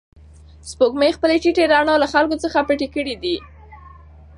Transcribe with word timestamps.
سپوږمۍ 0.69 1.11
خپله 1.17 1.35
تتې 1.43 1.63
رڼا 1.71 1.95
له 2.03 2.07
خلکو 2.13 2.35
څخه 2.43 2.59
پټه 2.67 2.87
کړې 2.95 3.15
ده. 3.23 3.35